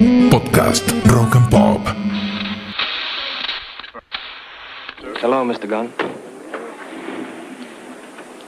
Podcast 0.00 0.88
Rock 1.12 1.34
and 1.36 1.50
Pop. 1.50 1.80
Hello, 5.20 5.44
Mr. 5.44 5.68
Gunn. 5.68 5.92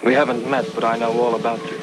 We 0.03 0.15
haven't 0.15 0.49
met, 0.49 0.65
but 0.75 0.83
I 0.85 0.97
know 0.97 1.13
all 1.13 1.35
about 1.35 1.59
you. 1.59 1.77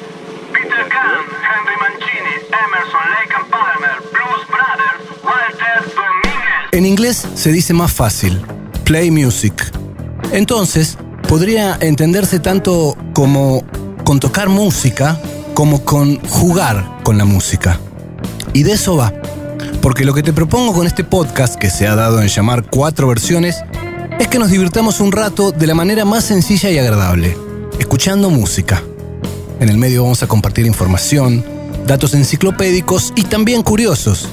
Peter 0.52 0.88
Gunn, 0.90 1.24
Henry 1.40 1.76
Mancini, 1.82 2.34
Emerson, 2.50 3.04
Lake 3.14 3.32
and 3.32 3.48
Palmer, 3.48 3.94
Blues 4.10 4.44
Brothers, 4.50 5.22
Walter 5.22 5.94
Dominguez. 5.94 6.68
En 6.72 6.84
inglés 6.84 7.28
se 7.34 7.52
dice 7.52 7.72
más 7.72 7.92
fácil, 7.92 8.42
play 8.82 9.12
music. 9.12 9.54
Entonces, 10.32 10.98
podría 11.28 11.78
entenderse 11.80 12.40
tanto 12.40 12.96
como 13.14 13.62
con 14.02 14.18
tocar 14.18 14.48
música 14.48 15.16
como 15.54 15.84
con 15.84 16.18
jugar 16.28 16.84
con 17.04 17.18
la 17.18 17.24
música. 17.24 17.78
Y 18.52 18.64
de 18.64 18.72
eso 18.72 18.96
va. 18.96 19.19
Porque 19.82 20.04
lo 20.04 20.12
que 20.12 20.22
te 20.22 20.34
propongo 20.34 20.74
con 20.74 20.86
este 20.86 21.04
podcast, 21.04 21.54
que 21.54 21.70
se 21.70 21.86
ha 21.86 21.94
dado 21.94 22.20
en 22.20 22.28
llamar 22.28 22.64
cuatro 22.68 23.08
versiones, 23.08 23.56
es 24.18 24.28
que 24.28 24.38
nos 24.38 24.50
divirtamos 24.50 25.00
un 25.00 25.10
rato 25.10 25.52
de 25.52 25.66
la 25.66 25.74
manera 25.74 26.04
más 26.04 26.24
sencilla 26.24 26.70
y 26.70 26.78
agradable, 26.78 27.36
escuchando 27.78 28.28
música. 28.28 28.82
En 29.58 29.70
el 29.70 29.78
medio 29.78 30.02
vamos 30.02 30.22
a 30.22 30.26
compartir 30.26 30.66
información, 30.66 31.42
datos 31.86 32.12
enciclopédicos 32.12 33.14
y 33.16 33.22
también 33.22 33.62
curiosos. 33.62 34.28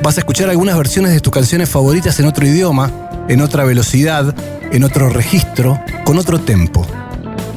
Vas 0.00 0.16
a 0.16 0.20
escuchar 0.20 0.48
algunas 0.48 0.76
versiones 0.76 1.12
de 1.12 1.20
tus 1.20 1.32
canciones 1.32 1.68
favoritas 1.68 2.20
en 2.20 2.26
otro 2.26 2.46
idioma, 2.46 2.92
en 3.28 3.40
otra 3.40 3.64
velocidad, 3.64 4.32
en 4.70 4.84
otro 4.84 5.08
registro, 5.08 5.80
con 6.04 6.18
otro 6.18 6.38
tempo. 6.38 6.86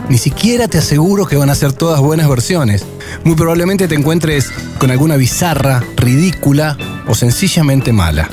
Ni 0.09 0.17
siquiera 0.17 0.67
te 0.67 0.79
aseguro 0.79 1.27
que 1.27 1.35
van 1.35 1.51
a 1.51 1.55
ser 1.55 1.73
todas 1.73 1.99
buenas 1.99 2.27
versiones. 2.27 2.83
Muy 3.23 3.35
probablemente 3.35 3.87
te 3.87 3.95
encuentres 3.95 4.49
con 4.79 4.89
alguna 4.89 5.17
bizarra, 5.17 5.83
ridícula 5.97 6.77
o 7.07 7.15
sencillamente 7.15 7.93
mala. 7.93 8.29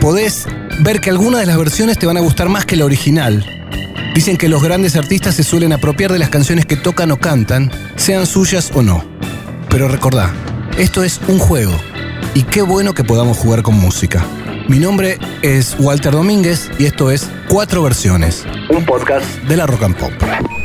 Podés 0.00 0.46
ver 0.80 1.00
que 1.00 1.10
algunas 1.10 1.40
de 1.40 1.46
las 1.46 1.58
versiones 1.58 1.98
te 1.98 2.06
van 2.06 2.16
a 2.16 2.20
gustar 2.20 2.48
más 2.48 2.64
que 2.64 2.76
la 2.76 2.84
original. 2.84 3.44
Dicen 4.14 4.36
que 4.36 4.48
los 4.48 4.62
grandes 4.62 4.96
artistas 4.96 5.34
se 5.34 5.44
suelen 5.44 5.72
apropiar 5.72 6.12
de 6.12 6.18
las 6.18 6.28
canciones 6.28 6.66
que 6.66 6.76
tocan 6.76 7.10
o 7.10 7.18
cantan, 7.18 7.70
sean 7.96 8.26
suyas 8.26 8.70
o 8.74 8.82
no. 8.82 9.04
Pero 9.68 9.88
recordá, 9.88 10.32
esto 10.76 11.04
es 11.04 11.20
un 11.28 11.38
juego. 11.38 11.72
Y 12.34 12.42
qué 12.42 12.62
bueno 12.62 12.94
que 12.94 13.04
podamos 13.04 13.36
jugar 13.36 13.62
con 13.62 13.74
música. 13.74 14.24
Mi 14.68 14.78
nombre 14.78 15.18
es 15.42 15.76
Walter 15.78 16.12
Domínguez 16.12 16.70
y 16.78 16.84
esto 16.84 17.10
es 17.10 17.28
Cuatro 17.48 17.82
Versiones, 17.82 18.44
un 18.68 18.84
podcast 18.84 19.26
de 19.44 19.56
la 19.56 19.66
Rock 19.66 19.84
and 19.84 19.96
Pop. 19.96 20.57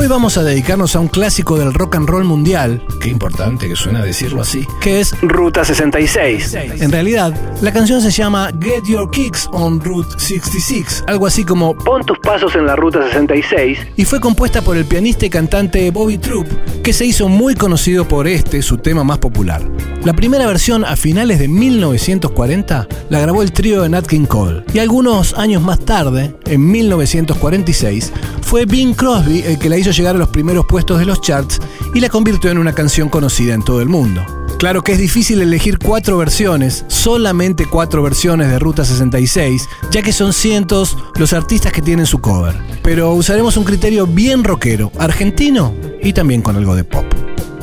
Hoy 0.00 0.06
vamos 0.06 0.38
a 0.38 0.42
dedicarnos 0.42 0.96
a 0.96 1.00
un 1.00 1.08
clásico 1.08 1.58
del 1.58 1.74
rock 1.74 1.96
and 1.96 2.08
roll 2.08 2.24
mundial, 2.24 2.82
qué 3.02 3.10
importante 3.10 3.68
que 3.68 3.76
suena 3.76 4.02
decirlo 4.02 4.40
así, 4.40 4.66
que 4.80 4.98
es 4.98 5.14
Ruta 5.20 5.62
66. 5.62 6.54
En 6.54 6.90
realidad, 6.90 7.34
la 7.60 7.70
canción 7.70 8.00
se 8.00 8.10
llama 8.10 8.50
Get 8.62 8.84
Your 8.86 9.10
Kicks 9.10 9.46
on 9.52 9.78
Route 9.78 10.08
66, 10.16 11.04
algo 11.06 11.26
así 11.26 11.44
como 11.44 11.76
Pon 11.76 12.02
tus 12.02 12.18
pasos 12.18 12.54
en 12.54 12.64
la 12.64 12.76
Ruta 12.76 13.02
66, 13.08 13.78
y 13.94 14.06
fue 14.06 14.20
compuesta 14.20 14.62
por 14.62 14.78
el 14.78 14.86
pianista 14.86 15.26
y 15.26 15.28
cantante 15.28 15.90
Bobby 15.90 16.16
Troop, 16.16 16.46
que 16.82 16.94
se 16.94 17.04
hizo 17.04 17.28
muy 17.28 17.54
conocido 17.54 18.08
por 18.08 18.26
este, 18.26 18.62
su 18.62 18.78
tema 18.78 19.04
más 19.04 19.18
popular. 19.18 19.60
La 20.02 20.14
primera 20.14 20.46
versión 20.46 20.82
a 20.86 20.96
finales 20.96 21.38
de 21.38 21.48
1940 21.48 22.88
la 23.10 23.20
grabó 23.20 23.42
el 23.42 23.52
trío 23.52 23.82
de 23.82 23.90
Nat 23.90 24.06
King 24.06 24.24
Cole, 24.24 24.64
y 24.72 24.78
algunos 24.78 25.34
años 25.34 25.60
más 25.60 25.78
tarde, 25.80 26.34
en 26.46 26.70
1946, 26.70 28.14
fue 28.40 28.64
Bing 28.64 28.94
Crosby 28.94 29.42
el 29.42 29.58
que 29.58 29.68
la 29.68 29.76
hizo 29.76 29.89
llegar 29.90 30.16
a 30.16 30.18
los 30.18 30.28
primeros 30.28 30.66
puestos 30.66 30.98
de 30.98 31.06
los 31.06 31.20
charts 31.20 31.60
y 31.94 32.00
la 32.00 32.08
convirtió 32.08 32.50
en 32.50 32.58
una 32.58 32.72
canción 32.72 33.08
conocida 33.08 33.54
en 33.54 33.62
todo 33.62 33.80
el 33.80 33.88
mundo. 33.88 34.24
Claro 34.58 34.82
que 34.82 34.92
es 34.92 34.98
difícil 34.98 35.40
elegir 35.40 35.78
cuatro 35.78 36.18
versiones, 36.18 36.84
solamente 36.88 37.64
cuatro 37.64 38.02
versiones 38.02 38.50
de 38.50 38.58
Ruta 38.58 38.84
66, 38.84 39.68
ya 39.90 40.02
que 40.02 40.12
son 40.12 40.34
cientos 40.34 40.98
los 41.16 41.32
artistas 41.32 41.72
que 41.72 41.80
tienen 41.80 42.04
su 42.04 42.20
cover. 42.20 42.54
Pero 42.82 43.14
usaremos 43.14 43.56
un 43.56 43.64
criterio 43.64 44.06
bien 44.06 44.44
rockero, 44.44 44.92
argentino 44.98 45.74
y 46.02 46.12
también 46.12 46.42
con 46.42 46.56
algo 46.56 46.74
de 46.74 46.84
pop. 46.84 47.06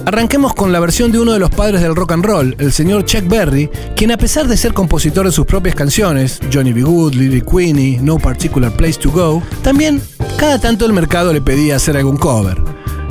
Arranquemos 0.07 0.53
con 0.53 0.71
la 0.71 0.79
versión 0.79 1.11
de 1.11 1.19
uno 1.19 1.33
de 1.33 1.39
los 1.39 1.49
padres 1.49 1.81
del 1.81 1.93
rock 1.93 2.13
and 2.13 2.23
roll, 2.23 2.55
el 2.59 2.71
señor 2.71 3.03
Chuck 3.03 3.27
Berry, 3.27 3.69
quien 3.93 4.09
a 4.09 4.17
pesar 4.17 4.47
de 4.47 4.55
ser 4.55 4.73
compositor 4.73 5.25
de 5.25 5.33
sus 5.33 5.45
propias 5.45 5.75
canciones, 5.75 6.39
Johnny 6.49 6.71
B. 6.71 6.83
Good, 6.83 7.15
Lily 7.15 7.41
Queenie, 7.41 7.99
No 7.99 8.17
Particular 8.17 8.71
Place 8.71 8.97
to 8.99 9.11
Go, 9.11 9.43
también 9.63 10.01
cada 10.37 10.59
tanto 10.59 10.85
el 10.85 10.93
mercado 10.93 11.33
le 11.33 11.41
pedía 11.41 11.75
hacer 11.75 11.97
algún 11.97 12.15
cover. 12.15 12.57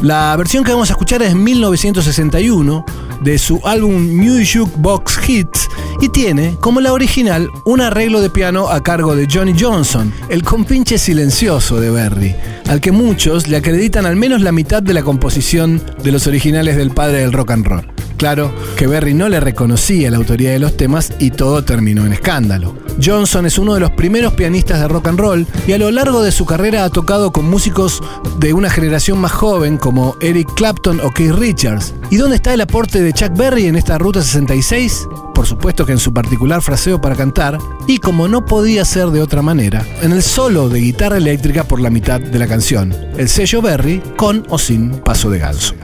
La 0.00 0.34
versión 0.36 0.64
que 0.64 0.72
vamos 0.72 0.88
a 0.88 0.94
escuchar 0.94 1.20
es 1.20 1.34
1961 1.34 2.86
de 3.20 3.38
su 3.38 3.60
álbum 3.62 4.18
New 4.18 4.42
Box 4.78 5.18
Hits 5.28 5.65
y 6.00 6.08
tiene, 6.08 6.56
como 6.60 6.80
la 6.80 6.92
original, 6.92 7.50
un 7.64 7.80
arreglo 7.80 8.20
de 8.20 8.30
piano 8.30 8.68
a 8.68 8.82
cargo 8.82 9.16
de 9.16 9.26
Johnny 9.30 9.54
Johnson, 9.58 10.12
el 10.28 10.42
compinche 10.42 10.98
silencioso 10.98 11.80
de 11.80 11.90
Berry, 11.90 12.34
al 12.68 12.80
que 12.80 12.92
muchos 12.92 13.48
le 13.48 13.56
acreditan 13.56 14.06
al 14.06 14.16
menos 14.16 14.40
la 14.42 14.52
mitad 14.52 14.82
de 14.82 14.94
la 14.94 15.02
composición 15.02 15.82
de 16.02 16.12
los 16.12 16.26
originales 16.26 16.76
del 16.76 16.90
padre 16.90 17.18
del 17.18 17.32
rock 17.32 17.50
and 17.52 17.66
roll. 17.66 17.95
Claro 18.16 18.52
que 18.76 18.86
Berry 18.86 19.14
no 19.14 19.28
le 19.28 19.40
reconocía 19.40 20.10
la 20.10 20.16
autoría 20.16 20.50
de 20.50 20.58
los 20.58 20.76
temas 20.76 21.12
y 21.18 21.30
todo 21.30 21.64
terminó 21.64 22.06
en 22.06 22.12
escándalo. 22.12 22.74
Johnson 23.02 23.44
es 23.44 23.58
uno 23.58 23.74
de 23.74 23.80
los 23.80 23.90
primeros 23.90 24.32
pianistas 24.32 24.80
de 24.80 24.88
rock 24.88 25.08
and 25.08 25.18
roll 25.18 25.46
y 25.66 25.72
a 25.72 25.78
lo 25.78 25.90
largo 25.90 26.22
de 26.22 26.32
su 26.32 26.46
carrera 26.46 26.84
ha 26.84 26.90
tocado 26.90 27.30
con 27.30 27.48
músicos 27.48 28.02
de 28.38 28.54
una 28.54 28.70
generación 28.70 29.18
más 29.18 29.32
joven 29.32 29.76
como 29.76 30.16
Eric 30.20 30.48
Clapton 30.54 31.00
o 31.00 31.10
Keith 31.10 31.32
Richards. 31.32 31.94
¿Y 32.10 32.16
dónde 32.16 32.36
está 32.36 32.54
el 32.54 32.60
aporte 32.62 33.02
de 33.02 33.12
Chuck 33.12 33.36
Berry 33.36 33.66
en 33.66 33.76
esta 33.76 33.98
Ruta 33.98 34.22
66? 34.22 35.08
Por 35.34 35.46
supuesto 35.46 35.84
que 35.84 35.92
en 35.92 35.98
su 35.98 36.14
particular 36.14 36.62
fraseo 36.62 36.98
para 36.98 37.14
cantar 37.14 37.58
y 37.86 37.98
como 37.98 38.28
no 38.28 38.46
podía 38.46 38.86
ser 38.86 39.08
de 39.08 39.20
otra 39.20 39.42
manera, 39.42 39.84
en 40.00 40.12
el 40.12 40.22
solo 40.22 40.70
de 40.70 40.80
guitarra 40.80 41.18
eléctrica 41.18 41.64
por 41.64 41.80
la 41.80 41.90
mitad 41.90 42.18
de 42.18 42.38
la 42.38 42.46
canción, 42.46 42.94
el 43.18 43.28
sello 43.28 43.60
Berry 43.60 44.02
con 44.16 44.46
o 44.48 44.58
sin 44.58 44.90
paso 44.90 45.28
de 45.28 45.38
ganso. 45.38 45.74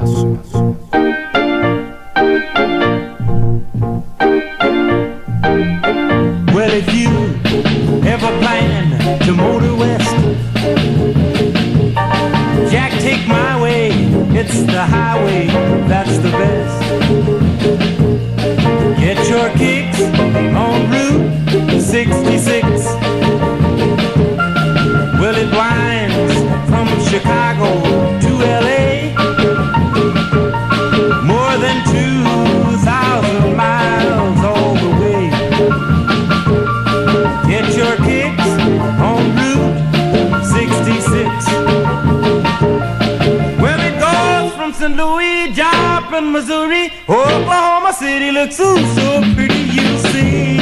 Missouri, 46.32 46.90
Oklahoma 47.06 47.92
City 47.92 48.30
looks 48.30 48.58
ooh, 48.58 48.78
so 48.94 49.20
pretty, 49.34 49.64
you 49.76 49.98
see. 49.98 50.58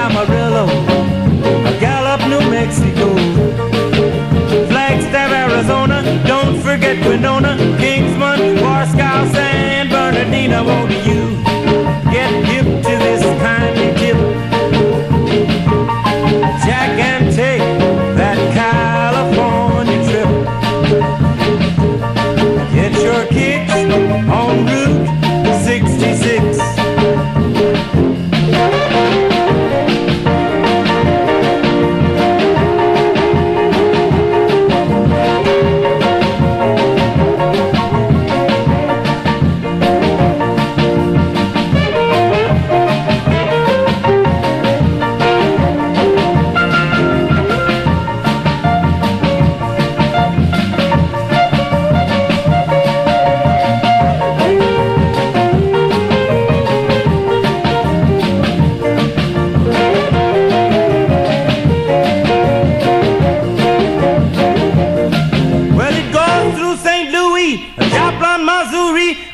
Amarillo, 0.00 0.66
Gallup, 1.80 2.20
New 2.28 2.48
Mexico, 2.48 3.12
Flagstaff, 4.68 5.32
Arizona, 5.32 6.22
don't 6.24 6.60
forget 6.60 7.04
Winona, 7.04 7.56
Kingsman, 7.80 8.58
Warskow, 8.58 9.32
San 9.32 9.88
Bernardino, 9.88 10.64
won't 10.64 10.92
you 11.04 11.55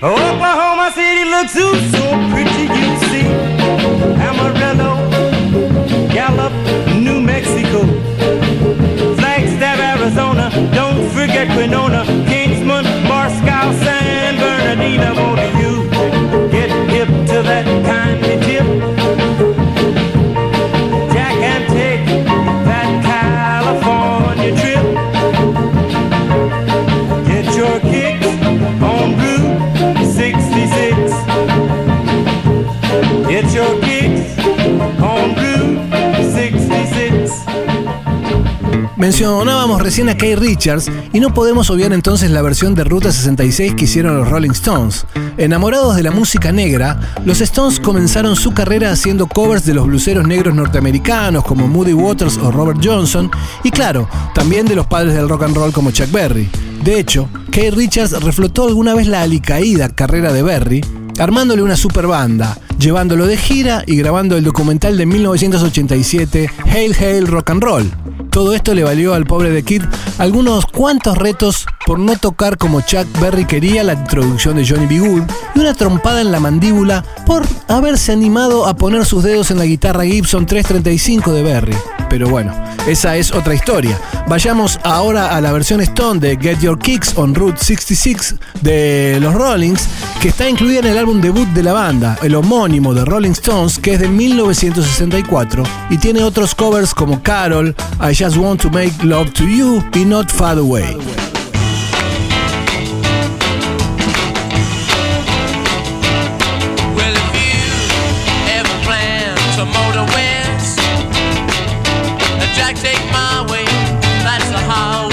Oh, 0.05 0.11
Oklahoma. 0.11 0.62
Get 33.29 33.53
your 33.55 33.81
kicks 33.81 34.38
on 35.00 35.35
Route 35.37 36.32
66. 36.32 37.31
Mencionábamos 38.97 39.82
recién 39.82 40.09
a 40.09 40.17
Kay 40.17 40.37
Richards 40.37 40.91
y 41.12 41.20
no 41.20 41.35
podemos 41.35 41.70
obviar 41.70 41.93
entonces 41.93 42.31
la 42.31 42.41
versión 42.41 42.75
de 42.75 42.85
Ruta 42.85 43.11
66 43.11 43.75
que 43.75 43.85
hicieron 43.85 44.17
los 44.17 44.29
Rolling 44.29 44.53
Stones. 44.53 45.06
Enamorados 45.38 45.97
de 45.97 46.03
la 46.03 46.11
música 46.11 46.53
negra, 46.53 47.00
los 47.25 47.41
Stones 47.41 47.81
comenzaron 47.81 48.37
su 48.37 48.55
carrera 48.55 48.93
haciendo 48.93 49.26
covers 49.26 49.67
de 49.67 49.75
los 49.75 49.87
bluseros 49.87 50.26
negros 50.26 50.55
norteamericanos 50.55 51.44
como 51.44 51.67
Moody 51.67 51.94
Waters 51.94 52.38
o 52.38 52.50
Robert 52.50 52.81
Johnson 52.82 53.31
y 53.65 53.70
claro, 53.70 54.08
también 54.35 54.67
de 54.67 54.76
los 54.76 54.87
padres 54.87 55.15
del 55.15 55.29
rock 55.29 55.43
and 55.43 55.56
roll 55.56 55.73
como 55.73 55.91
Chuck 55.91 56.11
Berry. 56.12 56.49
De 56.85 56.99
hecho, 56.99 57.29
Kay 57.50 57.70
Richards 57.70 58.23
reflotó 58.23 58.69
alguna 58.69 58.94
vez 58.94 59.06
la 59.06 59.23
alicaída 59.23 59.88
carrera 59.88 60.32
de 60.32 60.43
Berry 60.43 60.81
armándole 61.19 61.62
una 61.62 61.76
super 61.76 62.06
banda, 62.06 62.56
llevándolo 62.82 63.26
de 63.26 63.37
gira 63.37 63.84
y 63.87 63.96
grabando 63.96 64.37
el 64.37 64.44
documental 64.44 64.96
de 64.96 65.06
1987 65.06 66.50
Hail 66.67 66.96
Hail 66.99 67.26
Rock 67.26 67.50
and 67.50 67.62
Roll. 67.62 67.90
Todo 68.31 68.55
esto 68.55 68.75
le 68.75 68.82
valió 68.82 69.14
al 69.14 69.25
pobre 69.25 69.50
The 69.50 69.62
Kid 69.62 69.82
algunos 70.19 70.67
cuantos 70.67 71.17
retos 71.17 71.67
por 71.87 71.99
no 71.99 72.17
tocar 72.17 72.58
como 72.58 72.81
Chuck 72.81 73.06
Berry 73.20 73.44
quería 73.44 73.82
la 73.84 73.94
introducción 73.94 74.56
de 74.56 74.67
Johnny 74.67 74.87
B. 74.87 75.00
Good 75.00 75.23
y 75.55 75.58
una 75.61 75.75
trompada 75.75 76.20
en 76.20 76.32
la 76.32 76.40
mandíbula 76.40 77.05
por 77.26 77.43
haberse 77.69 78.12
animado 78.12 78.67
a 78.67 78.75
poner 78.75 79.05
sus 79.05 79.23
dedos 79.25 79.50
en 79.50 79.58
la 79.58 79.64
guitarra 79.64 80.05
Gibson 80.05 80.46
335 80.46 81.32
de 81.32 81.43
Berry. 81.43 81.76
Pero 82.08 82.29
bueno, 82.29 82.52
esa 82.87 83.17
es 83.17 83.32
otra 83.32 83.55
historia. 83.55 83.99
Vayamos 84.29 84.79
ahora 84.84 85.34
a 85.34 85.40
la 85.40 85.50
versión 85.50 85.81
Stone 85.81 86.20
de 86.20 86.37
Get 86.37 86.61
Your 86.61 86.79
Kicks 86.79 87.17
on 87.17 87.34
Route 87.34 87.58
66 87.58 88.34
de 88.61 89.19
los 89.20 89.34
Rollings, 89.34 89.88
que 90.20 90.29
está 90.29 90.49
incluida 90.49 90.81
en 90.81 90.87
el 90.87 90.99
álbum 90.99 91.20
debut 91.20 91.49
de 91.49 91.62
la 91.62 91.73
banda, 91.73 92.19
el 92.23 92.34
homónimo 92.34 92.93
de 92.93 93.05
Rolling 93.05 93.32
Stones, 93.32 93.79
que 93.79 93.94
es 93.94 94.00
de 94.00 94.08
1964 94.08 95.62
y 95.90 95.99
tiene 95.99 96.23
otros 96.23 96.55
covers 96.55 96.94
como 96.94 97.23
Carol, 97.23 97.75
I 98.00 98.14
Just 98.14 98.37
Want 98.37 98.61
to 98.61 98.70
Make 98.70 98.93
Love 99.02 99.32
to 99.32 99.44
You 99.44 99.82
y 99.94 100.05
Not 100.05 100.31
Far 100.31 100.58
Away. 100.58 101.31
Jack, 112.55 112.77
take 112.77 113.03
my 113.13 113.47
way. 113.51 113.65
That's 114.25 114.49
the 114.51 114.59
highway, 114.59 115.12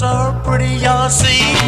so, 0.00 0.34
pretty. 0.42 0.80
You'll 0.80 1.10
see 1.10 1.59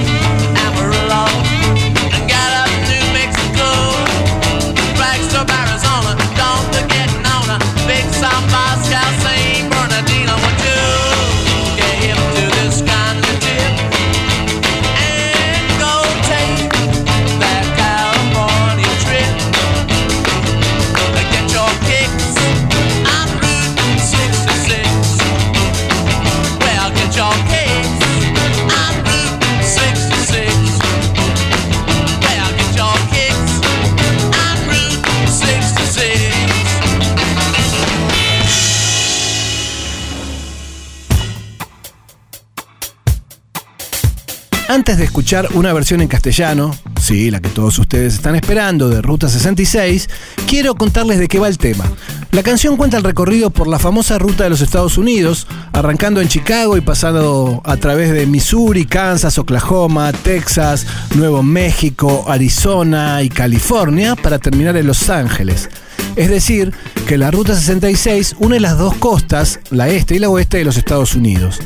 Antes 44.82 44.98
de 44.98 45.04
escuchar 45.04 45.46
una 45.54 45.72
versión 45.72 46.00
en 46.00 46.08
castellano, 46.08 46.74
sí, 47.00 47.30
la 47.30 47.38
que 47.38 47.50
todos 47.50 47.78
ustedes 47.78 48.14
están 48.14 48.34
esperando, 48.34 48.88
de 48.88 49.00
Ruta 49.00 49.28
66, 49.28 50.10
quiero 50.48 50.74
contarles 50.74 51.20
de 51.20 51.28
qué 51.28 51.38
va 51.38 51.46
el 51.46 51.56
tema. 51.56 51.84
La 52.32 52.42
canción 52.42 52.76
cuenta 52.76 52.96
el 52.96 53.04
recorrido 53.04 53.50
por 53.50 53.68
la 53.68 53.78
famosa 53.78 54.18
ruta 54.18 54.42
de 54.42 54.50
los 54.50 54.60
Estados 54.60 54.98
Unidos, 54.98 55.46
arrancando 55.72 56.20
en 56.20 56.26
Chicago 56.26 56.76
y 56.76 56.80
pasando 56.80 57.62
a 57.64 57.76
través 57.76 58.10
de 58.10 58.26
Missouri, 58.26 58.84
Kansas, 58.84 59.38
Oklahoma, 59.38 60.10
Texas, 60.10 60.84
Nuevo 61.14 61.44
México, 61.44 62.24
Arizona 62.26 63.22
y 63.22 63.28
California 63.28 64.16
para 64.16 64.40
terminar 64.40 64.76
en 64.76 64.88
Los 64.88 65.08
Ángeles. 65.08 65.70
Es 66.16 66.28
decir, 66.28 66.72
que 67.06 67.18
la 67.18 67.30
Ruta 67.30 67.54
66 67.54 68.34
une 68.40 68.58
las 68.58 68.76
dos 68.76 68.96
costas, 68.96 69.60
la 69.70 69.88
este 69.90 70.16
y 70.16 70.18
la 70.18 70.28
oeste 70.28 70.58
de 70.58 70.64
los 70.64 70.76
Estados 70.76 71.14
Unidos. 71.14 71.60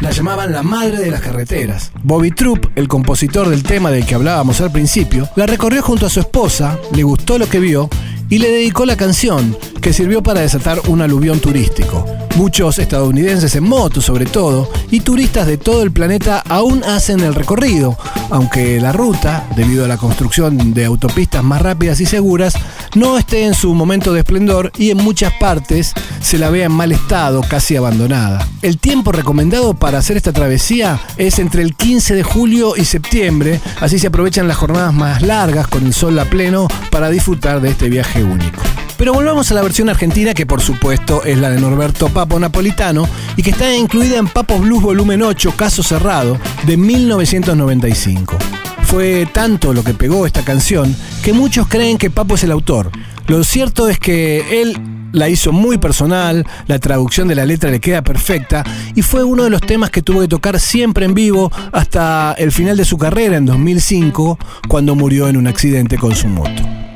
La 0.00 0.10
llamaban 0.10 0.50
la 0.50 0.62
madre 0.62 0.98
de 0.98 1.10
las 1.10 1.20
carreteras. 1.20 1.92
Bobby 2.02 2.30
Troop, 2.30 2.68
el 2.74 2.88
compositor 2.88 3.50
del 3.50 3.62
tema 3.62 3.90
del 3.90 4.06
que 4.06 4.14
hablábamos 4.14 4.60
al 4.62 4.72
principio, 4.72 5.28
la 5.36 5.44
recorrió 5.44 5.82
junto 5.82 6.06
a 6.06 6.10
su 6.10 6.20
esposa, 6.20 6.78
le 6.94 7.02
gustó 7.02 7.38
lo 7.38 7.46
que 7.46 7.60
vio 7.60 7.90
y 8.30 8.38
le 8.38 8.50
dedicó 8.50 8.86
la 8.86 8.96
canción, 8.96 9.56
que 9.82 9.92
sirvió 9.92 10.22
para 10.22 10.40
desatar 10.40 10.80
un 10.88 11.02
aluvión 11.02 11.40
turístico. 11.40 12.06
Muchos 12.36 12.78
estadounidenses 12.78 13.56
en 13.56 13.64
moto, 13.64 14.00
sobre 14.00 14.24
todo, 14.24 14.70
y 14.90 15.00
turistas 15.00 15.46
de 15.46 15.58
todo 15.58 15.82
el 15.82 15.90
planeta 15.90 16.42
aún 16.48 16.84
hacen 16.84 17.20
el 17.20 17.34
recorrido, 17.34 17.98
aunque 18.30 18.80
la 18.80 18.92
ruta, 18.92 19.48
debido 19.56 19.84
a 19.84 19.88
la 19.88 19.96
construcción 19.96 20.72
de 20.72 20.84
autopistas 20.84 21.42
más 21.42 21.60
rápidas 21.60 22.00
y 22.00 22.06
seguras, 22.06 22.54
no 22.94 23.18
esté 23.18 23.44
en 23.44 23.54
su 23.54 23.74
momento 23.74 24.12
de 24.12 24.20
esplendor 24.20 24.72
y 24.78 24.90
en 24.90 24.98
muchas 24.98 25.32
partes 25.34 25.92
se 26.20 26.38
la 26.38 26.50
vea 26.50 26.66
en 26.66 26.72
mal 26.72 26.92
estado, 26.92 27.40
casi 27.42 27.76
abandonada. 27.76 28.46
El 28.62 28.78
tiempo 28.78 29.10
recomendado 29.10 29.74
para 29.74 29.98
hacer 29.98 30.16
esta 30.16 30.32
travesía 30.32 31.00
es 31.16 31.38
entre 31.38 31.62
el 31.62 31.74
15 31.74 32.14
de 32.14 32.22
julio 32.22 32.76
y 32.76 32.84
septiembre, 32.84 33.60
así 33.80 33.98
se 33.98 34.06
aprovechan 34.06 34.48
las 34.48 34.56
jornadas 34.56 34.94
más 34.94 35.22
largas 35.22 35.66
con 35.66 35.84
el 35.84 35.94
sol 35.94 36.18
a 36.18 36.24
pleno 36.24 36.68
para 36.90 37.10
disfrutar 37.10 37.60
de 37.60 37.70
este 37.70 37.88
viaje 37.88 38.19
único. 38.24 38.62
Pero 38.96 39.14
volvamos 39.14 39.50
a 39.50 39.54
la 39.54 39.62
versión 39.62 39.88
argentina, 39.88 40.34
que 40.34 40.44
por 40.44 40.60
supuesto 40.60 41.24
es 41.24 41.38
la 41.38 41.50
de 41.50 41.60
Norberto 41.60 42.10
Papo 42.10 42.38
Napolitano 42.38 43.08
y 43.36 43.42
que 43.42 43.50
está 43.50 43.74
incluida 43.74 44.18
en 44.18 44.28
Papo 44.28 44.58
Blues 44.58 44.82
Volumen 44.82 45.22
8, 45.22 45.54
Caso 45.56 45.82
Cerrado, 45.82 46.38
de 46.66 46.76
1995. 46.76 48.36
Fue 48.82 49.26
tanto 49.32 49.72
lo 49.72 49.84
que 49.84 49.94
pegó 49.94 50.26
esta 50.26 50.44
canción 50.44 50.94
que 51.22 51.32
muchos 51.32 51.66
creen 51.68 51.96
que 51.96 52.10
Papo 52.10 52.34
es 52.34 52.44
el 52.44 52.52
autor. 52.52 52.90
Lo 53.26 53.42
cierto 53.44 53.88
es 53.88 53.98
que 53.98 54.60
él 54.60 54.76
la 55.12 55.28
hizo 55.28 55.52
muy 55.52 55.78
personal, 55.78 56.46
la 56.66 56.78
traducción 56.78 57.28
de 57.28 57.34
la 57.34 57.46
letra 57.46 57.70
le 57.70 57.80
queda 57.80 58.02
perfecta 58.02 58.64
y 58.94 59.02
fue 59.02 59.24
uno 59.24 59.44
de 59.44 59.50
los 59.50 59.60
temas 59.60 59.90
que 59.90 60.02
tuvo 60.02 60.20
que 60.20 60.28
tocar 60.28 60.60
siempre 60.60 61.04
en 61.04 61.14
vivo 61.14 61.50
hasta 61.72 62.34
el 62.38 62.52
final 62.52 62.76
de 62.76 62.84
su 62.84 62.98
carrera 62.98 63.36
en 63.36 63.46
2005, 63.46 64.38
cuando 64.68 64.94
murió 64.94 65.28
en 65.28 65.36
un 65.36 65.46
accidente 65.46 65.96
con 65.96 66.14
su 66.14 66.28
moto. 66.28 66.89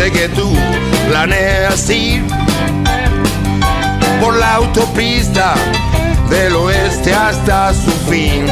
Sé 0.00 0.10
que 0.10 0.28
tú 0.30 0.50
planeas 1.08 1.90
ir 1.90 2.24
por 4.18 4.34
la 4.34 4.54
autopista 4.54 5.52
del 6.30 6.54
oeste 6.56 7.12
hasta 7.12 7.74
su 7.74 7.90
fin. 8.08 8.46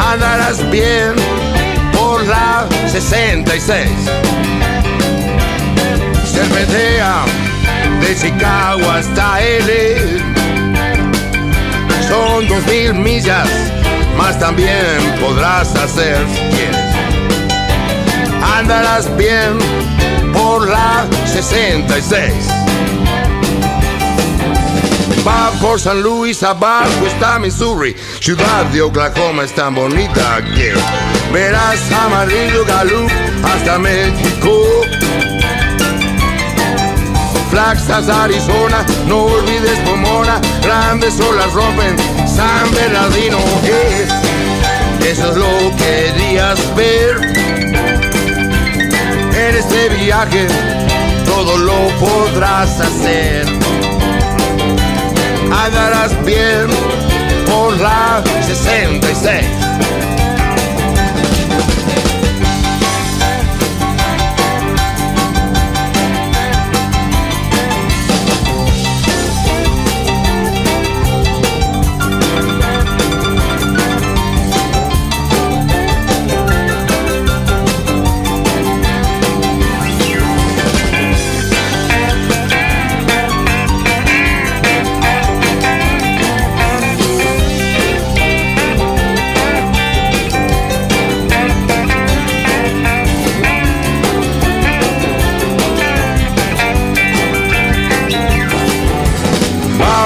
Andarás 0.00 0.58
bien 0.70 1.12
por 1.92 2.24
la 2.26 2.66
66. 2.90 3.90
Cervetea 6.24 7.24
de 8.00 8.16
Chicago 8.16 8.90
hasta 8.90 9.42
L. 9.42 9.72
Son 12.08 12.48
dos 12.48 12.64
mil 12.66 12.94
millas, 12.94 13.48
más 14.16 14.38
también 14.38 14.96
podrás 15.20 15.74
hacer 15.76 16.24
andarás 18.64 19.14
bien 19.18 19.58
por 20.32 20.66
la 20.66 21.06
66. 21.26 22.32
Va 25.26 25.50
por 25.60 25.78
San 25.78 26.02
Luis, 26.02 26.42
abajo 26.42 27.06
está 27.06 27.38
Missouri, 27.38 27.94
ciudad 28.20 28.64
de 28.72 28.80
Oklahoma 28.80 29.44
es 29.44 29.54
tan 29.54 29.74
bonita 29.74 30.42
que 30.54 30.72
verás 31.30 31.78
amarillo 31.92 32.64
Gallup 32.64 33.10
hasta 33.44 33.78
México. 33.78 34.50
Flagstaff, 37.50 38.08
Arizona, 38.08 38.84
no 39.06 39.24
olvides 39.24 39.78
Pomona, 39.80 40.40
grandes 40.62 41.20
olas 41.20 41.52
rompen 41.52 41.96
San 42.26 42.70
Bernardino. 42.74 43.38
eh, 43.64 44.08
eso 45.06 45.30
es 45.30 45.36
lo 45.36 45.76
que 45.76 46.12
querías 46.16 46.74
ver 46.74 47.43
en 49.48 49.56
este 49.56 49.88
viaje 49.90 50.46
todo 51.26 51.58
lo 51.58 51.88
podrás 51.98 52.80
hacer. 52.80 53.46
Andarás 55.52 56.12
bien 56.24 56.66
por 57.46 57.78
la 57.78 58.22
66. 58.46 59.44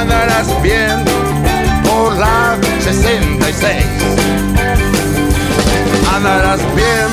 andarás 0.00 0.46
bien 0.62 1.04
por 1.84 2.16
la 2.16 2.56
66. 2.80 3.84
Andarás 6.14 6.60
bien 6.76 7.08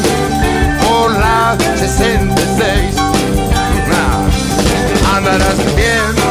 por 0.83 1.11
la 1.11 1.57
66. 1.77 2.95
Ah, 3.91 5.17
Andarás 5.17 5.57
bien 5.75 6.24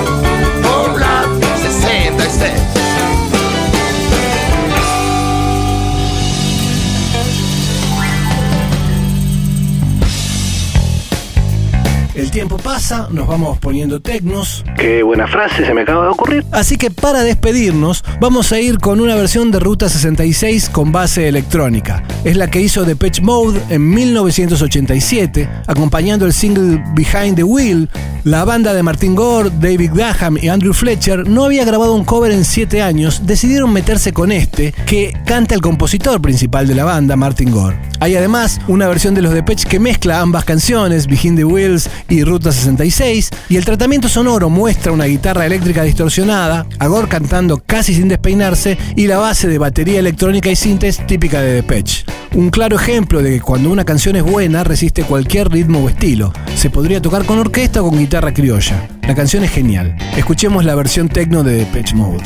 tiempo 12.34 12.58
pasa, 12.58 13.06
nos 13.12 13.28
vamos 13.28 13.58
poniendo 13.60 14.00
tecnos. 14.00 14.64
Qué 14.76 15.04
buena 15.04 15.28
frase 15.28 15.64
se 15.64 15.72
me 15.72 15.82
acaba 15.82 16.06
de 16.06 16.10
ocurrir. 16.10 16.44
Así 16.50 16.76
que 16.76 16.90
para 16.90 17.22
despedirnos, 17.22 18.02
vamos 18.20 18.50
a 18.50 18.58
ir 18.58 18.78
con 18.78 19.00
una 19.00 19.14
versión 19.14 19.52
de 19.52 19.60
Ruta 19.60 19.88
66 19.88 20.68
con 20.70 20.90
base 20.90 21.28
electrónica. 21.28 22.02
Es 22.24 22.36
la 22.36 22.50
que 22.50 22.60
hizo 22.60 22.84
Depeche 22.84 23.22
Mode 23.22 23.60
en 23.68 23.88
1987, 23.88 25.48
acompañando 25.68 26.26
el 26.26 26.32
single 26.32 26.82
Behind 26.96 27.36
the 27.36 27.44
Wheel. 27.44 27.88
La 28.24 28.44
banda 28.44 28.74
de 28.74 28.82
Martin 28.82 29.14
Gore, 29.14 29.50
David 29.60 29.92
Graham 29.94 30.36
y 30.40 30.48
Andrew 30.48 30.72
Fletcher 30.72 31.28
no 31.28 31.44
había 31.44 31.64
grabado 31.64 31.94
un 31.94 32.04
cover 32.04 32.32
en 32.32 32.44
7 32.44 32.82
años, 32.82 33.26
decidieron 33.26 33.72
meterse 33.72 34.12
con 34.12 34.32
este, 34.32 34.72
que 34.86 35.16
canta 35.24 35.54
el 35.54 35.60
compositor 35.60 36.20
principal 36.20 36.66
de 36.66 36.74
la 36.74 36.84
banda, 36.84 37.14
Martin 37.14 37.52
Gore. 37.52 37.93
Hay 38.04 38.16
además 38.16 38.60
una 38.68 38.86
versión 38.86 39.14
de 39.14 39.22
los 39.22 39.32
Depeche 39.32 39.66
que 39.66 39.80
mezcla 39.80 40.20
ambas 40.20 40.44
canciones, 40.44 41.06
Behind 41.06 41.38
the 41.38 41.44
Wheels 41.46 41.88
y 42.10 42.22
Ruta 42.22 42.52
66, 42.52 43.30
y 43.48 43.56
el 43.56 43.64
tratamiento 43.64 44.10
sonoro 44.10 44.50
muestra 44.50 44.92
una 44.92 45.06
guitarra 45.06 45.46
eléctrica 45.46 45.84
distorsionada, 45.84 46.66
a 46.78 46.86
Gore 46.86 47.08
cantando 47.08 47.62
casi 47.64 47.94
sin 47.94 48.08
despeinarse 48.08 48.76
y 48.94 49.06
la 49.06 49.16
base 49.16 49.48
de 49.48 49.56
batería 49.56 50.00
electrónica 50.00 50.50
y 50.50 50.56
sintes 50.56 50.98
típica 51.06 51.40
de 51.40 51.54
Depeche. 51.54 52.04
Un 52.34 52.50
claro 52.50 52.76
ejemplo 52.76 53.22
de 53.22 53.30
que 53.30 53.40
cuando 53.40 53.70
una 53.70 53.86
canción 53.86 54.16
es 54.16 54.22
buena 54.22 54.64
resiste 54.64 55.04
cualquier 55.04 55.48
ritmo 55.50 55.78
o 55.78 55.88
estilo. 55.88 56.30
Se 56.56 56.68
podría 56.68 57.00
tocar 57.00 57.24
con 57.24 57.38
orquesta 57.38 57.80
o 57.80 57.88
con 57.88 57.98
guitarra 57.98 58.34
criolla. 58.34 58.86
La 59.08 59.14
canción 59.14 59.44
es 59.44 59.50
genial. 59.50 59.96
Escuchemos 60.14 60.66
la 60.66 60.74
versión 60.74 61.08
techno 61.08 61.42
de 61.42 61.54
Depeche 61.54 61.94
Mode. 61.94 62.24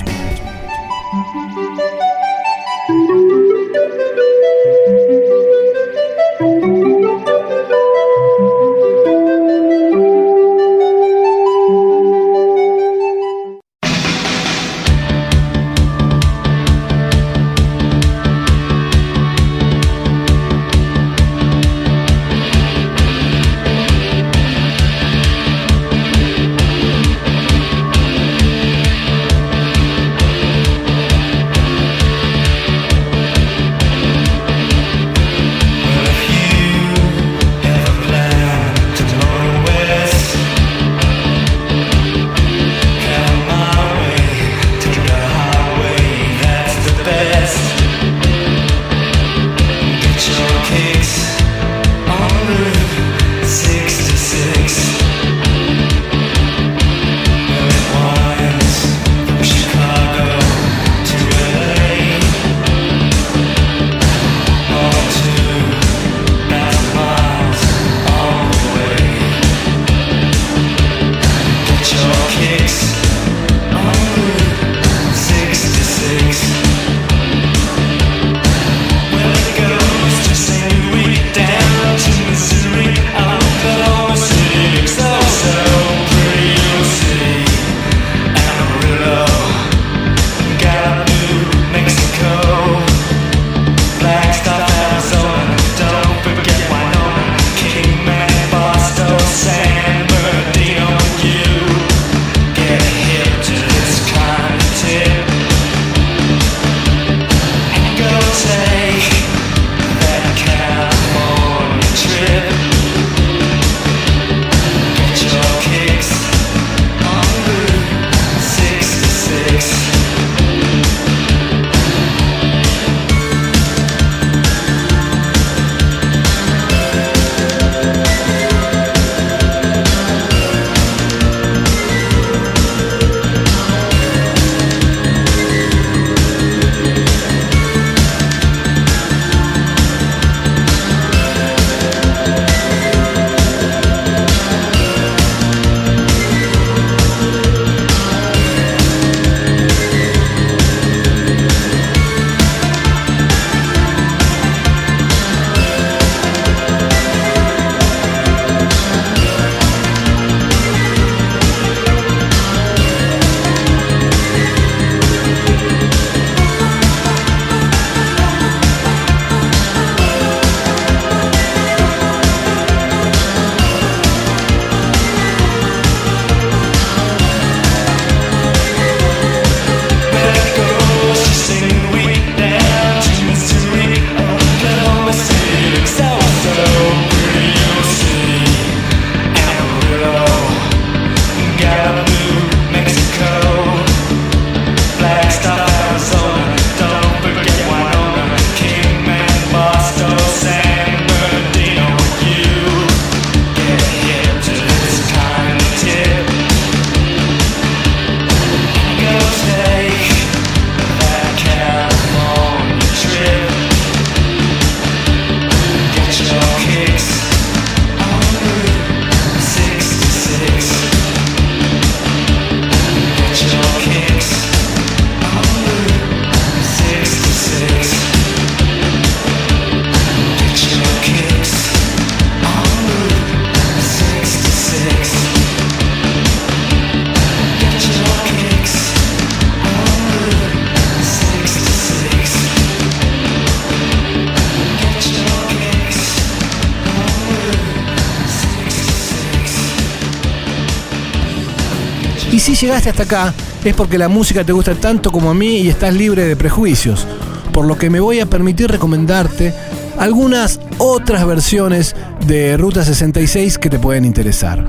Si 252.54 252.54
llegaste 252.65 252.89
hasta 252.89 253.02
acá 253.02 253.34
es 253.63 253.75
porque 253.75 253.99
la 253.99 254.08
música 254.08 254.43
te 254.43 254.52
gusta 254.52 254.75
tanto 254.75 255.13
como 255.13 255.28
a 255.28 255.34
mí 255.34 255.58
y 255.58 255.69
estás 255.69 255.93
libre 255.93 256.25
de 256.25 256.34
prejuicios, 256.34 257.06
por 257.52 257.67
lo 257.67 257.76
que 257.76 257.91
me 257.91 258.00
voy 258.00 258.21
a 258.21 258.26
permitir 258.26 258.71
recomendarte 258.71 259.52
algunas 259.99 260.58
otras 260.78 261.26
versiones 261.26 261.95
de 262.26 262.56
Ruta 262.56 262.87
66 262.87 263.58
que 263.58 263.69
te 263.69 263.78
pueden 263.78 264.06
interesar. 264.06 264.67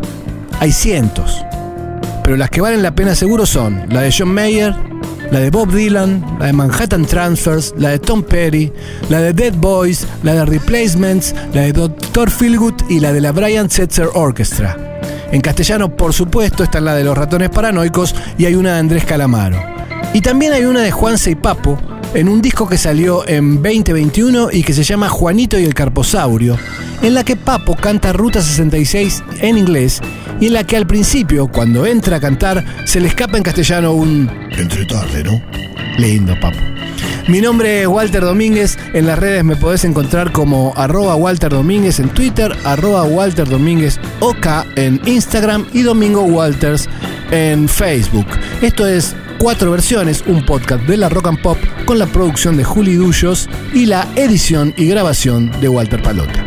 Hay 0.59 0.73
cientos, 0.73 1.41
pero 2.21 2.35
las 2.35 2.49
que 2.49 2.59
valen 2.59 2.83
la 2.83 2.95
pena 2.95 3.15
seguro 3.15 3.45
son 3.45 3.85
la 3.87 4.01
de 4.01 4.13
John 4.17 4.33
Mayer, 4.33 4.75
la 5.31 5.39
de 5.39 5.49
Bob 5.49 5.71
Dylan, 5.71 6.37
la 6.37 6.47
de 6.47 6.53
Manhattan 6.53 7.05
Transfers, 7.05 7.73
la 7.77 7.91
de 7.91 7.99
Tom 7.99 8.23
Petty, 8.23 8.73
la 9.09 9.21
de 9.21 9.31
Dead 9.31 9.53
Boys, 9.53 10.05
la 10.23 10.33
de 10.33 10.43
Replacements, 10.43 11.33
la 11.53 11.61
de 11.61 11.71
Dr. 11.71 12.29
Philgood 12.29 12.89
y 12.89 12.99
la 12.99 13.13
de 13.13 13.21
la 13.21 13.31
Brian 13.31 13.69
Setzer 13.69 14.09
Orchestra. 14.15 14.88
En 15.31 15.41
castellano, 15.41 15.95
por 15.95 16.13
supuesto, 16.13 16.63
está 16.63 16.81
la 16.81 16.95
de 16.95 17.03
los 17.03 17.17
ratones 17.17 17.49
paranoicos 17.49 18.15
y 18.37 18.45
hay 18.45 18.55
una 18.55 18.73
de 18.73 18.79
Andrés 18.79 19.05
Calamaro. 19.05 19.61
Y 20.13 20.21
también 20.21 20.53
hay 20.53 20.65
una 20.65 20.81
de 20.81 20.91
Juanse 20.91 21.31
y 21.31 21.35
Papo, 21.35 21.77
en 22.13 22.27
un 22.27 22.41
disco 22.41 22.67
que 22.67 22.77
salió 22.77 23.27
en 23.27 23.61
2021 23.61 24.49
y 24.51 24.63
que 24.63 24.73
se 24.73 24.83
llama 24.83 25.09
Juanito 25.09 25.59
y 25.59 25.65
el 25.65 25.75
Carposaurio, 25.75 26.57
en 27.03 27.13
la 27.13 27.23
que 27.23 27.35
Papo 27.35 27.75
canta 27.75 28.11
Ruta 28.11 28.41
66 28.41 29.23
en 29.41 29.57
inglés 29.57 30.01
y 30.39 30.47
en 30.47 30.53
la 30.53 30.63
que 30.63 30.77
al 30.77 30.87
principio, 30.87 31.47
cuando 31.47 31.85
entra 31.85 32.17
a 32.17 32.19
cantar, 32.19 32.65
se 32.85 32.99
le 32.99 33.07
escapa 33.07 33.37
en 33.37 33.43
castellano 33.43 33.93
un 33.93 34.29
entre 34.57 34.85
tarde, 34.85 35.23
¿no? 35.23 35.41
Lindo, 35.97 36.33
Papo. 36.39 36.57
Mi 37.29 37.41
nombre 37.41 37.81
es 37.81 37.87
Walter 37.87 38.23
Domínguez, 38.23 38.75
en 38.93 39.05
las 39.05 39.19
redes 39.19 39.43
me 39.43 39.55
podés 39.55 39.85
encontrar 39.85 40.31
como 40.31 40.73
arroba 40.75 41.15
Walter 41.15 41.51
Domínguez 41.51 41.99
en 41.99 42.09
Twitter, 42.09 42.51
arroba 42.63 43.03
Walter 43.03 43.47
Domínguez 43.47 43.99
OK 44.19 44.47
en 44.75 44.99
Instagram 45.05 45.67
y 45.71 45.83
Domingo 45.83 46.23
Walters 46.23 46.89
en 47.29 47.69
Facebook. 47.69 48.25
Esto 48.63 48.87
es 48.87 49.15
Cuatro 49.37 49.69
Versiones, 49.69 50.23
un 50.25 50.43
podcast 50.43 50.81
de 50.85 50.97
la 50.97 51.07
Rock 51.07 51.27
and 51.27 51.41
Pop 51.43 51.59
con 51.85 51.99
la 51.99 52.07
producción 52.07 52.57
de 52.57 52.63
Juli 52.63 52.95
Dullos 52.95 53.47
y 53.75 53.85
la 53.85 54.07
edición 54.15 54.73
y 54.75 54.87
grabación 54.87 55.51
de 55.61 55.69
Walter 55.69 56.01
Palota. 56.01 56.43